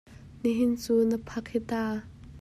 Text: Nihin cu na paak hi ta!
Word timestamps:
Nihin 0.41 0.73
cu 0.83 0.93
na 1.09 1.17
paak 1.27 1.45
hi 1.53 1.59
ta! 1.69 1.83